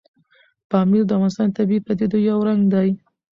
پامیر 0.69 1.03
د 1.05 1.09
افغانستان 1.17 1.47
د 1.49 1.55
طبیعي 1.57 1.81
پدیدو 1.87 2.17
یو 2.29 2.39
رنګ 2.47 2.61
دی. 2.73 2.89